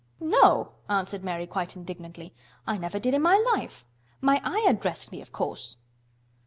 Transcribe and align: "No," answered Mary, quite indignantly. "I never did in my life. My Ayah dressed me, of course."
"No," 0.19 0.71
answered 0.89 1.23
Mary, 1.23 1.45
quite 1.45 1.75
indignantly. 1.75 2.33
"I 2.65 2.79
never 2.79 2.97
did 2.97 3.13
in 3.13 3.21
my 3.21 3.37
life. 3.53 3.85
My 4.19 4.41
Ayah 4.43 4.73
dressed 4.73 5.11
me, 5.11 5.21
of 5.21 5.31
course." 5.31 5.75